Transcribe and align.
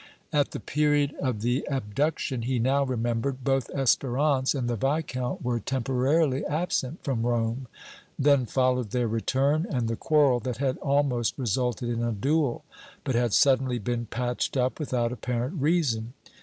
At 0.33 0.49
the 0.49 0.59
period 0.59 1.13
of 1.21 1.41
the 1.41 1.63
abduction, 1.69 2.41
he 2.41 2.57
now 2.57 2.83
remembered, 2.83 3.43
both 3.43 3.67
Espérance 3.67 4.55
and 4.57 4.67
the 4.67 4.75
Viscount 4.75 5.45
were 5.45 5.59
temporarily 5.59 6.43
absent 6.47 7.03
from 7.03 7.21
Rome; 7.23 7.67
then 8.17 8.47
followed 8.47 8.89
their 8.89 9.07
return 9.07 9.67
and 9.69 9.87
the 9.87 9.95
quarrel 9.95 10.39
that 10.39 10.57
had 10.57 10.79
almost 10.79 11.37
resulted 11.37 11.87
in 11.87 12.01
a 12.01 12.11
duel, 12.13 12.65
but 13.03 13.13
had 13.13 13.31
suddenly 13.31 13.77
been 13.77 14.07
patched 14.07 14.57
up 14.57 14.79
without 14.79 15.11
apparent 15.11 15.61
reason. 15.61 16.13